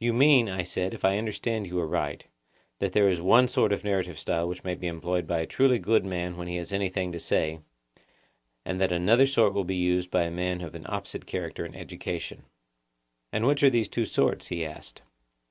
You 0.00 0.14
mean, 0.14 0.48
I 0.48 0.62
said, 0.62 0.94
if 0.94 1.04
I 1.04 1.18
understand 1.18 1.66
you 1.66 1.78
aright, 1.78 2.24
that 2.78 2.94
there 2.94 3.10
is 3.10 3.20
one 3.20 3.48
sort 3.48 3.70
of 3.70 3.84
narrative 3.84 4.18
style 4.18 4.48
which 4.48 4.64
may 4.64 4.74
be 4.74 4.86
employed 4.86 5.26
by 5.26 5.40
a 5.40 5.46
truly 5.46 5.78
good 5.78 6.06
man 6.06 6.38
when 6.38 6.48
he 6.48 6.56
has 6.56 6.72
anything 6.72 7.12
to 7.12 7.20
say, 7.20 7.60
and 8.64 8.80
that 8.80 8.92
another 8.92 9.26
sort 9.26 9.52
will 9.52 9.64
be 9.64 9.76
used 9.76 10.10
by 10.10 10.22
a 10.22 10.30
man 10.30 10.62
of 10.62 10.74
an 10.74 10.86
opposite 10.88 11.26
character 11.26 11.66
and 11.66 11.76
education. 11.76 12.44
And 13.30 13.44
which 13.46 13.62
are 13.62 13.68
these 13.68 13.88
two 13.90 14.06
sorts? 14.06 14.46
he 14.46 14.64
asked. 14.64 15.02